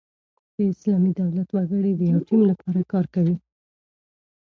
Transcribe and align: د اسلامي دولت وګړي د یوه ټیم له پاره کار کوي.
د 0.55 0.57
اسلامي 0.71 1.11
دولت 1.21 1.47
وګړي 1.51 1.91
د 1.95 2.01
یوه 2.11 2.21
ټیم 2.27 2.41
له 2.49 2.55
پاره 2.61 2.83
کار 2.93 3.05
کوي. 3.15 3.35